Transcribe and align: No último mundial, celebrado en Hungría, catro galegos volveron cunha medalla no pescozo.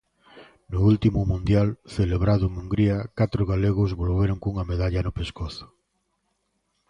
No 0.71 0.79
último 0.91 1.19
mundial, 1.31 1.69
celebrado 1.97 2.45
en 2.47 2.53
Hungría, 2.61 2.97
catro 3.19 3.41
galegos 3.51 3.91
volveron 4.01 4.41
cunha 4.43 4.67
medalla 4.71 5.01
no 5.05 5.15
pescozo. 5.19 5.65